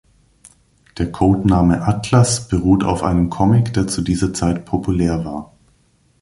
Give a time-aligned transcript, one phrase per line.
[0.97, 5.53] Der Code Name "Atlas" beruht auf einem Comic, der zu dieser Zeit populär war.